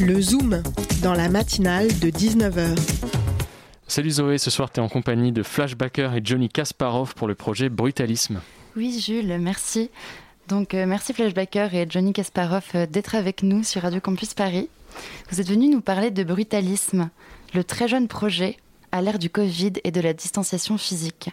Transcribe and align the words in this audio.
Le 0.00 0.18
Zoom, 0.18 0.62
dans 1.02 1.12
la 1.12 1.28
matinale 1.28 1.88
de 2.00 2.08
19h. 2.08 2.74
Salut 3.86 4.10
Zoé, 4.10 4.38
ce 4.38 4.50
soir 4.50 4.72
tu 4.72 4.80
es 4.80 4.82
en 4.82 4.88
compagnie 4.88 5.30
de 5.30 5.42
Flashbacker 5.42 6.14
et 6.16 6.22
Johnny 6.24 6.48
Kasparov 6.48 7.14
pour 7.14 7.28
le 7.28 7.34
projet 7.34 7.68
Brutalisme. 7.68 8.40
Oui 8.76 8.98
Jules, 8.98 9.36
merci. 9.38 9.90
Donc 10.48 10.72
euh, 10.72 10.86
merci 10.86 11.12
Flashbacker 11.12 11.74
et 11.74 11.86
Johnny 11.86 12.14
Kasparov 12.14 12.64
euh, 12.74 12.86
d'être 12.86 13.14
avec 13.14 13.42
nous 13.42 13.62
sur 13.62 13.82
Radio 13.82 14.00
Campus 14.00 14.32
Paris. 14.32 14.70
Vous 15.30 15.38
êtes 15.38 15.48
venus 15.48 15.70
nous 15.70 15.82
parler 15.82 16.10
de 16.10 16.24
Brutalisme, 16.24 17.10
le 17.52 17.62
très 17.62 17.86
jeune 17.86 18.08
projet 18.08 18.56
à 18.92 19.02
l'ère 19.02 19.18
du 19.18 19.28
Covid 19.28 19.74
et 19.84 19.90
de 19.90 20.00
la 20.00 20.14
distanciation 20.14 20.78
physique. 20.78 21.28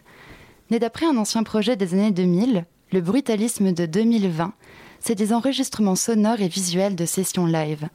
Né 0.72 0.80
d'après 0.80 1.06
un 1.06 1.16
ancien 1.16 1.44
projet 1.44 1.78
des 1.78 1.94
années 1.94 2.12
2000, 2.12 2.66
le 2.92 3.02
Brutalisme 3.02 3.72
de 3.72 3.86
2020, 3.86 4.54
c'est 5.00 5.16
des 5.16 5.32
enregistrements 5.32 5.96
sonores 5.96 6.42
et 6.42 6.50
visuels 6.50 6.96
de 6.98 7.06
sessions 7.06 7.46
live. 7.46 7.88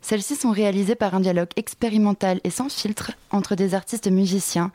Celles-ci 0.00 0.36
sont 0.36 0.50
réalisées 0.50 0.94
par 0.94 1.14
un 1.14 1.20
dialogue 1.20 1.50
expérimental 1.56 2.40
et 2.44 2.50
sans 2.50 2.68
filtre 2.68 3.12
entre 3.30 3.54
des 3.54 3.74
artistes 3.74 4.10
musiciens 4.10 4.70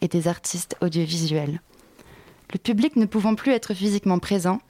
et 0.00 0.08
des 0.08 0.28
artistes 0.28 0.76
audiovisuels. 0.80 1.60
Le 2.52 2.58
public 2.58 2.96
ne 2.96 3.04
pouvant 3.04 3.34
plus 3.34 3.52
être 3.52 3.74
physiquement 3.74 4.18
présent, 4.18 4.60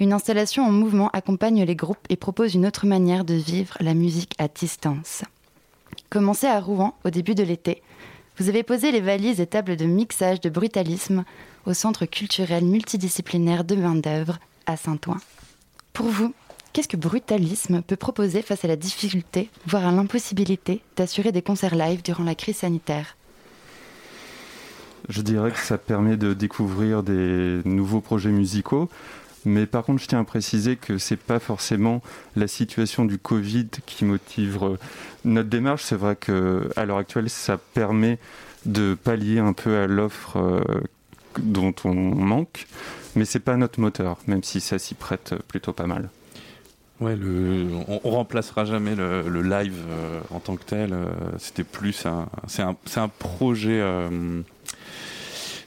une 0.00 0.12
installation 0.12 0.64
en 0.64 0.70
mouvement 0.70 1.10
accompagne 1.10 1.64
les 1.64 1.74
groupes 1.74 2.06
et 2.08 2.16
propose 2.16 2.54
une 2.54 2.66
autre 2.66 2.86
manière 2.86 3.24
de 3.24 3.34
vivre 3.34 3.76
la 3.80 3.94
musique 3.94 4.34
à 4.38 4.48
distance. 4.48 5.22
Commencé 6.08 6.46
à 6.46 6.60
Rouen 6.60 6.94
au 7.04 7.10
début 7.10 7.34
de 7.34 7.42
l'été, 7.42 7.82
vous 8.38 8.48
avez 8.48 8.62
posé 8.62 8.92
les 8.92 9.00
valises 9.00 9.40
et 9.40 9.46
tables 9.46 9.76
de 9.76 9.84
mixage 9.84 10.40
de 10.40 10.48
brutalisme 10.48 11.24
au 11.66 11.74
Centre 11.74 12.06
culturel 12.06 12.64
multidisciplinaire 12.64 13.64
de 13.64 13.74
main-d'œuvre 13.74 14.38
à 14.66 14.76
Saint-Ouen. 14.76 15.16
Pour 15.92 16.06
vous, 16.06 16.32
qu'est-ce 16.78 16.86
que 16.86 16.96
brutalisme 16.96 17.82
peut 17.82 17.96
proposer 17.96 18.40
face 18.40 18.64
à 18.64 18.68
la 18.68 18.76
difficulté, 18.76 19.50
voire 19.66 19.84
à 19.84 19.90
l'impossibilité, 19.90 20.80
d'assurer 20.96 21.32
des 21.32 21.42
concerts 21.42 21.74
live 21.74 22.04
durant 22.04 22.22
la 22.22 22.36
crise 22.36 22.58
sanitaire? 22.58 23.16
Je 25.08 25.20
dirais 25.22 25.50
que 25.50 25.58
ça 25.58 25.76
permet 25.76 26.16
de 26.16 26.34
découvrir 26.34 27.02
des 27.02 27.62
nouveaux 27.64 28.00
projets 28.00 28.30
musicaux. 28.30 28.88
Mais 29.44 29.66
par 29.66 29.82
contre, 29.82 30.00
je 30.00 30.06
tiens 30.06 30.20
à 30.20 30.24
préciser 30.24 30.76
que 30.76 30.98
c'est 30.98 31.16
pas 31.16 31.40
forcément 31.40 32.00
la 32.36 32.46
situation 32.46 33.04
du 33.04 33.18
Covid 33.18 33.66
qui 33.84 34.04
motive 34.04 34.60
euh, 34.62 34.76
notre 35.24 35.48
démarche. 35.48 35.82
C'est 35.82 35.96
vrai 35.96 36.14
qu'à 36.14 36.84
l'heure 36.84 36.98
actuelle, 36.98 37.28
ça 37.28 37.58
permet 37.58 38.20
de 38.66 38.94
pallier 38.94 39.40
un 39.40 39.52
peu 39.52 39.78
à 39.78 39.88
l'offre 39.88 40.36
euh, 40.36 40.60
dont 41.40 41.74
on 41.82 41.94
manque, 41.94 42.68
mais 43.16 43.24
c'est 43.24 43.40
pas 43.40 43.56
notre 43.56 43.80
moteur, 43.80 44.18
même 44.28 44.44
si 44.44 44.60
ça 44.60 44.78
s'y 44.78 44.94
prête 44.94 45.34
plutôt 45.48 45.72
pas 45.72 45.88
mal. 45.88 46.08
Ouais, 47.00 47.14
le, 47.14 47.68
on, 47.86 48.00
on 48.02 48.10
remplacera 48.10 48.64
jamais 48.64 48.96
le, 48.96 49.28
le 49.28 49.42
live 49.42 49.76
euh, 49.88 50.20
en 50.30 50.40
tant 50.40 50.56
que 50.56 50.64
tel. 50.64 50.92
euh, 50.92 51.06
C'était 51.38 51.62
plus 51.62 52.06
un, 52.06 52.26
c'est 52.48 52.62
un, 52.62 52.74
un 52.96 53.08
projet, 53.08 53.78
euh, 53.80 54.40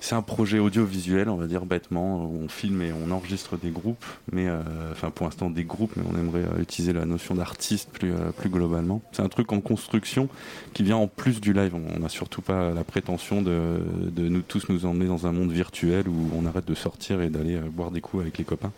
c'est 0.02 0.14
un 0.16 0.22
projet 0.22 0.60
audiovisuel, 0.60 1.30
on 1.30 1.38
va 1.38 1.48
dire 1.48 1.66
bêtement. 1.66 2.26
Où 2.26 2.42
on 2.44 2.50
filme 2.50 2.82
et 2.82 2.92
on 2.92 3.12
enregistre 3.12 3.56
des 3.56 3.70
groupes, 3.70 4.04
mais 4.34 4.50
euh, 4.50 4.62
enfin 4.92 5.10
pour 5.10 5.26
l'instant 5.26 5.50
des 5.50 5.64
groupes, 5.64 5.94
mais 5.96 6.04
on 6.12 6.20
aimerait 6.20 6.44
euh, 6.44 6.62
utiliser 6.62 6.92
la 6.92 7.06
notion 7.06 7.34
d'artiste 7.36 7.90
plus, 7.94 8.12
euh, 8.12 8.32
plus 8.36 8.50
globalement. 8.50 9.02
C'est 9.14 9.22
un 9.22 9.30
truc 9.30 9.54
en 9.54 9.62
construction 9.62 10.28
qui 10.74 10.84
vient 10.84 10.98
en 10.98 11.08
plus 11.08 11.40
du 11.40 11.54
live. 11.54 11.74
On 11.96 12.00
n'a 12.00 12.10
surtout 12.10 12.42
pas 12.42 12.72
la 12.72 12.84
prétention 12.84 13.42
de, 13.42 13.80
de 14.02 14.28
nous 14.28 14.42
tous 14.42 14.68
nous 14.68 14.86
emmener 14.86 15.06
dans 15.06 15.28
un 15.28 15.32
monde 15.32 15.54
virtuel 15.54 16.10
où 16.10 16.30
on 16.36 16.46
arrête 16.46 16.68
de 16.68 16.76
sortir 16.76 17.22
et 17.22 17.30
d'aller 17.30 17.58
boire 17.58 17.90
des 17.90 18.02
coups 18.02 18.22
avec 18.22 18.38
les 18.38 18.44
copains. 18.44 18.74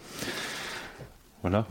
Voilà. 1.44 1.66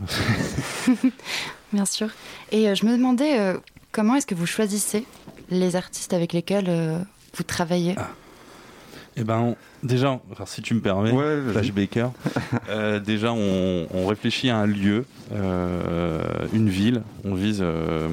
Bien 1.73 1.85
sûr. 1.85 2.07
Et 2.51 2.69
euh, 2.69 2.75
je 2.75 2.85
me 2.85 2.95
demandais 2.95 3.39
euh, 3.39 3.57
comment 3.91 4.15
est-ce 4.15 4.27
que 4.27 4.35
vous 4.35 4.45
choisissez 4.45 5.05
les 5.49 5.75
artistes 5.75 6.13
avec 6.13 6.31
lesquels 6.33 6.67
euh, 6.69 6.99
vous 7.35 7.43
travaillez? 7.43 7.95
Eh 9.15 9.23
ben, 9.23 9.37
on- 9.39 9.55
déjà, 9.83 10.19
alors, 10.35 10.47
si 10.47 10.61
tu 10.63 10.73
me 10.73 10.79
permets, 10.81 11.11
Ouais. 11.11 11.39
Flash 11.51 11.71
Baker, 11.71 12.07
euh, 12.69 12.99
déjà, 12.99 13.31
on, 13.33 13.87
on 13.93 14.07
réfléchit 14.07 14.49
à 14.49 14.57
un 14.57 14.65
lieu, 14.65 15.05
euh, 15.33 16.21
une 16.53 16.69
ville. 16.69 17.01
On 17.23 17.33
vise, 17.35 17.59
euh, 17.61 18.07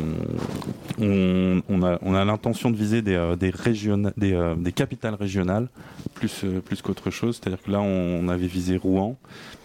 on, 0.98 1.62
on 1.68 1.82
a, 1.82 1.98
on 2.02 2.14
a 2.14 2.24
l'intention 2.24 2.70
de 2.70 2.76
viser 2.76 3.00
des, 3.02 3.14
euh, 3.14 3.36
des, 3.36 3.50
régiona- 3.50 4.12
des, 4.16 4.32
euh, 4.34 4.54
des 4.56 4.72
capitales 4.72 5.14
régionales 5.14 5.68
plus, 6.20 6.44
euh, 6.44 6.60
plus 6.60 6.82
qu'autre 6.82 7.10
chose. 7.10 7.40
C'est-à-dire 7.40 7.62
que 7.62 7.70
là, 7.70 7.80
on, 7.80 8.28
avait 8.28 8.46
visé 8.46 8.76
Rouen. 8.76 9.16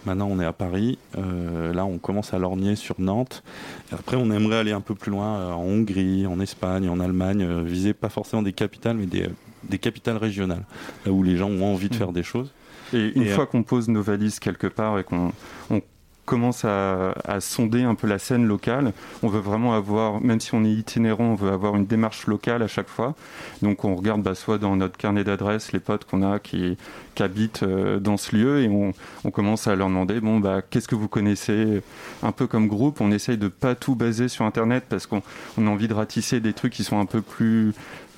Maintenant, 0.06 0.28
on 0.32 0.40
est 0.40 0.46
à 0.46 0.54
Paris. 0.54 0.98
Euh, 1.18 1.74
là, 1.74 1.86
on 1.86 1.98
commence 1.98 2.34
à 2.34 2.40
lorgner 2.40 2.76
sur 2.76 2.96
Nantes. 3.00 3.44
Et 3.92 3.96
après, 3.96 4.16
on 4.16 4.32
aimerait 4.32 4.58
aller 4.58 4.72
un 4.72 4.82
peu 4.82 4.96
plus 4.96 5.12
loin 5.12 5.38
euh, 5.38 5.52
en 5.52 5.64
Hongrie, 5.64 6.26
en 6.26 6.40
Espagne, 6.40 6.90
en 6.90 7.00
Allemagne, 7.00 7.64
viser 7.64 7.94
pas 7.94 8.10
forcément 8.10 8.42
des 8.42 8.54
capitales, 8.54 8.96
mais 8.98 9.06
des, 9.06 9.28
des 9.64 9.78
capitales 9.78 10.18
régionales, 10.18 10.64
là 11.06 11.12
où 11.12 11.22
les 11.22 11.36
gens 11.38 11.50
ont 11.50 11.74
envie 11.74 11.90
de 11.90 11.96
faire 11.96 12.14
des 12.14 12.24
choses. 12.24 12.52
Et 12.94 13.12
une 13.16 13.24
Et, 13.24 13.30
fois 13.30 13.46
qu'on 13.46 13.64
pose 13.64 13.90
nos 13.90 14.02
valises 14.02 14.40
quelque 14.40 14.68
part 14.68 14.98
et 15.00 15.04
qu'on 15.04 15.32
on 15.70 15.82
commence 16.26 16.66
à, 16.66 17.14
sonder 17.40 17.84
un 17.84 17.96
peu 17.96 18.08
la 18.08 18.20
scène 18.20 18.46
locale, 18.46 18.94
on 19.24 19.28
veut 19.28 19.40
vraiment 19.40 19.74
avoir, 19.74 20.22
même 20.22 20.40
si 20.40 20.54
on 20.56 20.64
est 20.64 20.72
itinérant, 20.72 21.26
on 21.26 21.36
veut 21.36 21.52
avoir 21.52 21.76
une 21.76 21.86
démarche 21.86 22.28
locale 22.28 22.64
à 22.64 22.68
chaque 22.68 22.88
fois. 22.88 23.16
Donc 23.62 23.86
on 23.86 23.96
regarde 23.96 24.22
bah, 24.22 24.36
soit 24.36 24.58
dans 24.58 24.76
notre 24.76 24.98
carnet 24.98 25.24
d'adresses 25.24 25.72
les 25.72 25.80
potes 25.80 26.06
qu'on 26.06 26.24
a 26.24 26.40
qui, 26.40 26.78
habitent 27.20 27.64
euh, 27.64 28.00
dans 28.00 28.18
ce 28.18 28.36
lieu 28.36 28.62
et 28.62 28.68
on, 28.68 28.92
on 29.24 29.32
commence 29.32 29.68
à 29.68 29.76
leur 29.76 29.88
demander 29.88 30.20
bon 30.20 30.42
bah 30.42 30.62
qu'est-ce 30.62 30.90
que 30.90 30.96
vous 30.96 31.08
connaissez? 31.08 31.82
Un 32.24 32.34
peu 32.34 32.46
comme 32.46 32.68
groupe. 32.68 33.00
On 33.00 33.10
essaye 33.12 33.38
de 33.38 33.48
pas 33.48 33.74
tout 33.74 33.96
baser 33.96 34.28
sur 34.28 34.44
internet 34.44 34.84
parce 34.90 35.06
qu'on 35.06 35.22
on 35.58 35.68
a 35.68 35.70
envie 35.70 35.88
de 35.88 35.94
ratisser 35.94 36.42
des 36.42 36.52
trucs 36.52 36.74
qui 36.74 36.84
sont 36.84 37.00
un 37.00 37.06
peu 37.06 37.22
plus 37.22 37.74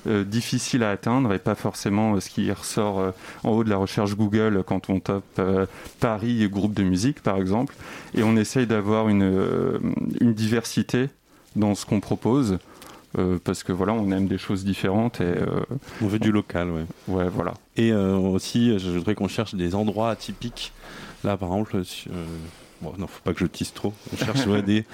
euh, 0.06 0.22
difficiles 0.22 0.84
à 0.84 0.90
atteindre 0.90 1.32
et 1.34 1.40
pas 1.40 1.56
forcément 1.56 2.14
euh, 2.14 2.20
ce 2.20 2.30
qui 2.30 2.50
ressort 2.52 3.00
euh, 3.00 3.10
en 3.42 3.50
haut 3.50 3.64
de 3.64 3.68
la 3.68 3.76
recherche 3.76 4.14
Google 4.14 4.62
quand 4.64 4.90
on 4.90 5.00
tape 5.00 5.40
Paris 5.98 6.44
et 6.44 6.48
groupe 6.48 6.72
de 6.72 6.84
musique 6.84 7.20
par 7.20 7.36
exemple 7.36 7.74
et 8.14 8.22
on 8.22 8.36
essaye 8.36 8.66
d'avoir 8.66 9.08
une, 9.08 9.80
une 10.20 10.34
diversité 10.34 11.08
dans 11.56 11.74
ce 11.74 11.84
qu'on 11.84 12.00
propose 12.00 12.58
parce 13.42 13.64
que 13.64 13.72
voilà 13.72 13.92
on 13.94 14.10
aime 14.12 14.28
des 14.28 14.38
choses 14.38 14.64
différentes 14.64 15.20
et 15.20 15.34
On 16.02 16.06
veut 16.06 16.18
du 16.20 16.30
local, 16.30 16.70
ouais. 16.70 16.84
ouais 17.08 17.28
voilà 17.28 17.54
Et 17.76 17.92
aussi, 17.92 18.78
je 18.78 18.90
voudrais 18.90 19.14
qu'on 19.14 19.28
cherche 19.28 19.54
des 19.54 19.74
endroits 19.74 20.10
atypiques. 20.10 20.72
Là, 21.24 21.36
par 21.36 21.48
exemple, 21.48 21.82
bon, 22.80 22.92
non, 22.98 23.06
faut 23.06 23.20
pas 23.24 23.32
que 23.32 23.40
je 23.40 23.46
tease 23.46 23.72
trop. 23.72 23.92
On 24.12 24.16
cherche 24.16 24.46
ouais, 24.46 24.62
des, 24.62 24.84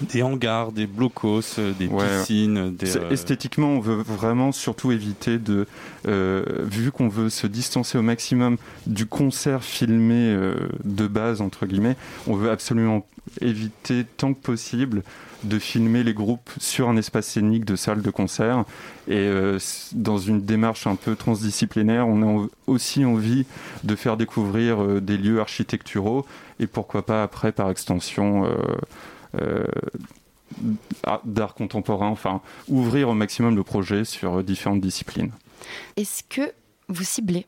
des 0.00 0.22
hangars, 0.22 0.72
des 0.72 0.86
blocos, 0.86 1.40
euh, 1.58 1.72
des 1.78 1.86
Ouais. 1.88 2.18
piscines, 2.20 2.74
des. 2.74 2.96
Euh, 2.96 3.10
Esthétiquement, 3.10 3.68
on 3.68 3.80
veut 3.80 4.02
vraiment 4.02 4.52
surtout 4.52 4.92
éviter 4.92 5.38
de, 5.38 5.66
euh, 6.06 6.44
vu 6.60 6.90
qu'on 6.92 7.08
veut 7.08 7.30
se 7.30 7.46
distancer 7.46 7.98
au 7.98 8.02
maximum 8.02 8.56
du 8.86 9.06
concert 9.06 9.62
filmé 9.64 10.14
euh, 10.32 10.54
de 10.84 11.06
base 11.06 11.40
entre 11.40 11.66
guillemets, 11.66 11.96
on 12.26 12.34
veut 12.34 12.50
absolument 12.50 13.06
éviter 13.40 14.04
tant 14.04 14.34
que 14.34 14.40
possible 14.40 15.02
de 15.44 15.58
filmer 15.58 16.02
les 16.04 16.14
groupes 16.14 16.50
sur 16.58 16.88
un 16.88 16.96
espace 16.96 17.26
scénique 17.26 17.64
de 17.64 17.76
salle 17.76 18.02
de 18.02 18.10
concert 18.10 18.64
et 19.08 19.16
euh, 19.16 19.58
dans 19.92 20.18
une 20.18 20.42
démarche 20.42 20.86
un 20.86 20.94
peu 20.96 21.16
transdisciplinaire, 21.16 22.06
on 22.06 22.22
a 22.22 22.46
aussi 22.66 23.04
envie 23.04 23.46
de 23.84 23.96
faire 23.96 24.16
découvrir 24.16 24.82
euh, 24.82 25.00
des 25.00 25.16
lieux 25.16 25.40
architecturaux 25.40 26.26
et 26.60 26.66
pourquoi 26.66 27.04
pas 27.04 27.22
après 27.22 27.52
par 27.52 27.70
extension 27.70 28.44
euh, 28.44 28.56
euh, 29.40 29.64
art- 31.04 31.22
d'art 31.24 31.54
contemporain, 31.54 32.08
enfin 32.08 32.40
ouvrir 32.68 33.08
au 33.08 33.14
maximum 33.14 33.56
le 33.56 33.62
projet 33.64 34.04
sur 34.04 34.44
différentes 34.44 34.80
disciplines. 34.80 35.32
Est-ce 35.96 36.22
que 36.28 36.52
vous 36.88 37.04
ciblez 37.04 37.46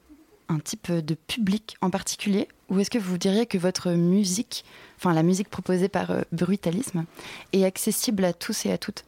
un 0.49 0.59
type 0.59 0.91
de 0.91 1.15
public 1.15 1.77
en 1.81 1.91
particulier? 1.91 2.49
Ou 2.69 2.81
est-ce 2.81 2.91
que 2.91 2.99
vous 2.99 3.19
diriez 3.19 3.47
que 3.47 3.59
votre 3.59 3.91
musique, 3.91 4.65
enfin 4.97 5.13
la 5.13 5.23
musique 5.23 5.49
proposée 5.49 5.89
par 5.89 6.11
euh, 6.11 6.23
Brutalisme, 6.33 7.05
est 7.53 7.65
accessible 7.65 8.25
à 8.25 8.33
tous 8.33 8.67
et 8.67 8.73
à 8.73 8.79
toutes? 8.79 9.05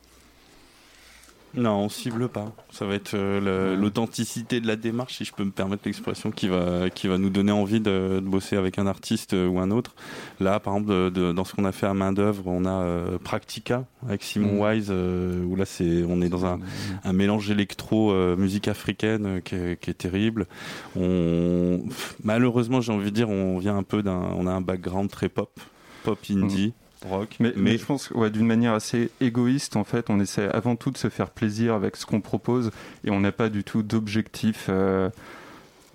Non, 1.54 1.76
on 1.84 1.88
cible 1.88 2.28
pas. 2.28 2.52
Ça 2.70 2.84
va 2.84 2.94
être 2.94 3.14
euh, 3.14 3.76
l'authenticité 3.76 4.60
de 4.60 4.66
la 4.66 4.76
démarche, 4.76 5.16
si 5.16 5.24
je 5.24 5.32
peux 5.32 5.44
me 5.44 5.50
permettre 5.50 5.84
l'expression, 5.86 6.30
qui 6.30 6.48
va, 6.48 6.90
qui 6.90 7.08
va 7.08 7.16
nous 7.16 7.30
donner 7.30 7.52
envie 7.52 7.80
de, 7.80 8.20
de 8.20 8.28
bosser 8.28 8.56
avec 8.56 8.78
un 8.78 8.86
artiste 8.86 9.32
euh, 9.32 9.46
ou 9.48 9.58
un 9.58 9.70
autre. 9.70 9.94
Là, 10.38 10.60
par 10.60 10.74
exemple, 10.74 10.90
de- 10.92 11.08
de- 11.08 11.32
dans 11.32 11.44
ce 11.44 11.54
qu'on 11.54 11.64
a 11.64 11.72
fait 11.72 11.86
à 11.86 11.94
main 11.94 12.12
d'œuvre, 12.12 12.42
on 12.46 12.66
a 12.66 12.70
euh, 12.82 13.18
Practica 13.18 13.86
avec 14.06 14.22
Simon 14.22 14.52
Mm. 14.56 14.60
Wise, 14.60 14.88
euh, 14.90 15.42
où 15.44 15.56
là, 15.56 15.64
c'est, 15.64 16.04
on 16.06 16.20
est 16.20 16.28
dans 16.28 16.44
un, 16.44 16.60
un 17.04 17.12
mélange 17.14 17.50
électro 17.50 18.12
musique 18.36 18.68
africaine 18.68 19.40
qui, 19.42 19.54
est, 19.54 19.80
qui 19.80 19.88
est 19.90 19.94
terrible. 19.94 20.46
On 20.94 21.80
malheureusement, 22.22 22.80
j'ai 22.80 22.92
envie 22.92 23.06
de 23.10 23.16
dire, 23.16 23.30
on 23.30 23.58
vient 23.58 23.76
un 23.76 23.82
peu 23.82 24.02
d'un, 24.02 24.20
on 24.36 24.46
a 24.46 24.52
un 24.52 24.60
background 24.60 25.10
très 25.10 25.28
pop, 25.28 25.58
pop 26.04 26.18
indie, 26.30 26.74
rock, 27.06 27.36
Mais, 27.40 27.52
mais 27.56 27.78
je 27.78 27.84
pense 27.84 28.08
que 28.08 28.14
ouais, 28.14 28.30
d'une 28.30 28.46
manière 28.46 28.74
assez 28.74 29.10
égoïste, 29.20 29.76
en 29.76 29.84
fait, 29.84 30.10
on 30.10 30.20
essaie 30.20 30.48
avant 30.50 30.76
tout 30.76 30.90
de 30.90 30.98
se 30.98 31.08
faire 31.08 31.30
plaisir 31.30 31.74
avec 31.74 31.96
ce 31.96 32.06
qu'on 32.06 32.20
propose 32.20 32.70
et 33.04 33.10
on 33.10 33.20
n'a 33.20 33.32
pas 33.32 33.48
du 33.48 33.64
tout 33.64 33.82
d'objectif. 33.82 34.66
euh, 34.68 35.10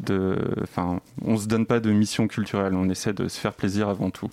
de, 0.01 0.37
enfin, 0.63 0.99
on 1.23 1.37
se 1.37 1.47
donne 1.47 1.65
pas 1.65 1.79
de 1.79 1.91
mission 1.91 2.27
culturelle, 2.27 2.73
on 2.73 2.89
essaie 2.89 3.13
de 3.13 3.27
se 3.27 3.39
faire 3.39 3.53
plaisir 3.53 3.87
avant 3.87 4.09
tout. 4.09 4.29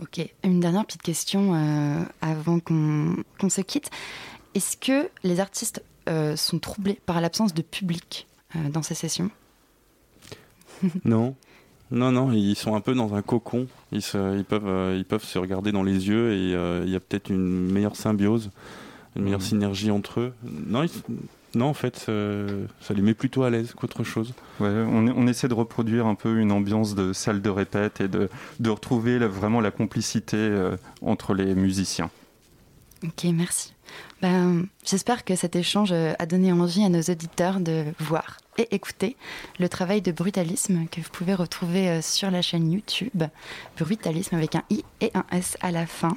Ok, 0.00 0.20
une 0.44 0.60
dernière 0.60 0.84
petite 0.84 1.02
question 1.02 1.54
euh, 1.54 2.02
avant 2.20 2.60
qu'on 2.60 3.48
se 3.48 3.60
quitte. 3.60 3.90
Est-ce 4.54 4.76
que 4.76 5.08
les 5.22 5.40
artistes 5.40 5.82
euh, 6.08 6.36
sont 6.36 6.58
troublés 6.58 6.98
par 7.06 7.20
l'absence 7.20 7.54
de 7.54 7.62
public 7.62 8.26
euh, 8.54 8.68
dans 8.68 8.82
ces 8.82 8.94
sessions? 8.94 9.30
Non. 11.04 11.34
Non, 11.90 12.10
non, 12.10 12.32
ils 12.32 12.56
sont 12.56 12.74
un 12.74 12.80
peu 12.80 12.94
dans 12.94 13.14
un 13.14 13.22
cocon. 13.22 13.66
Ils, 13.92 14.02
se- 14.02 14.36
ils 14.36 14.44
peuvent, 14.44 14.66
euh, 14.66 14.94
ils 14.96 15.04
peuvent 15.04 15.22
se 15.24 15.38
regarder 15.38 15.70
dans 15.72 15.82
les 15.84 16.08
yeux 16.08 16.32
et 16.32 16.54
euh, 16.54 16.82
il 16.84 16.90
y 16.90 16.96
a 16.96 17.00
peut-être 17.00 17.30
une 17.30 17.70
meilleure 17.70 17.94
symbiose, 17.96 18.50
une 19.14 19.22
meilleure 19.22 19.38
Mhm. 19.40 19.44
synergie 19.46 19.90
entre 19.92 20.20
eux. 20.20 20.32
Non, 20.44 20.82
ils- 20.82 20.90
non 21.54 21.66
en 21.66 21.74
fait, 21.74 22.06
euh, 22.08 22.66
ça 22.80 22.92
les 22.92 23.02
met 23.02 23.14
plutôt 23.14 23.44
à 23.44 23.50
l'aise 23.50 23.72
qu'autre 23.74 24.02
chose. 24.02 24.34
Ouais, 24.58 24.68
on, 24.68 25.06
on 25.06 25.26
essaie 25.28 25.46
de 25.48 25.54
reproduire 25.54 26.06
un 26.06 26.16
peu 26.16 26.38
une 26.40 26.50
ambiance 26.50 26.94
de 26.96 27.12
salle 27.12 27.40
de 27.40 27.50
répète 27.50 28.00
et 28.00 28.08
de, 28.08 28.28
de 28.58 28.70
retrouver 28.70 29.18
la- 29.20 29.28
vraiment 29.28 29.60
la 29.60 29.70
complicité 29.70 30.36
euh, 30.36 30.76
entre 31.02 31.34
les 31.34 31.54
musiciens. 31.54 32.10
Ok, 33.04 33.24
merci. 33.32 33.74
Ben, 34.22 34.66
J'espère 34.84 35.24
que 35.24 35.34
cet 35.36 35.56
échange 35.56 35.90
euh, 35.92 36.14
a 36.18 36.26
donné 36.26 36.52
envie 36.52 36.84
à 36.84 36.88
nos 36.88 37.02
auditeurs 37.02 37.60
de 37.60 37.84
voir 38.00 38.38
et 38.58 38.74
écouter 38.74 39.16
le 39.58 39.68
travail 39.68 40.00
de 40.00 40.12
Brutalisme 40.12 40.86
que 40.90 41.00
vous 41.00 41.10
pouvez 41.12 41.34
retrouver 41.34 41.88
euh, 41.88 42.02
sur 42.02 42.30
la 42.30 42.40
chaîne 42.42 42.72
YouTube. 42.72 43.24
Brutalisme 43.78 44.34
avec 44.36 44.54
un 44.54 44.62
I 44.70 44.84
et 45.00 45.10
un 45.14 45.24
S 45.32 45.56
à 45.60 45.70
la 45.70 45.86
fin. 45.86 46.16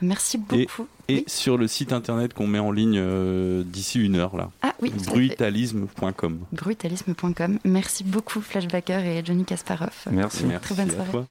Merci 0.00 0.36
beaucoup. 0.38 0.86
Et 1.08 1.14
Oui. 1.14 1.24
sur 1.28 1.56
le 1.58 1.68
site 1.68 1.92
internet 1.92 2.34
qu'on 2.34 2.46
met 2.48 2.58
en 2.58 2.72
ligne 2.72 2.98
euh, 2.98 3.62
d'ici 3.64 4.00
une 4.04 4.16
heure, 4.16 4.36
là, 4.36 4.50
Ah 4.62 4.74
oui, 4.80 4.90
brutalisme.com. 4.90 6.40
brutalisme.com. 6.52 7.58
Merci 7.64 8.02
beaucoup 8.04 8.40
Flashbacker 8.40 9.04
et 9.04 9.24
Johnny 9.24 9.44
Kasparov. 9.44 9.92
Merci. 10.10 10.44
Merci 10.44 10.64
Très 10.66 10.74
bonne 10.74 10.90
à 10.90 10.94
soirée. 10.94 11.10
toi. 11.10 11.26